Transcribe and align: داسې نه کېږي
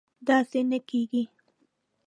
داسې 0.27 0.59
نه 0.69 0.79
کېږي 0.89 1.23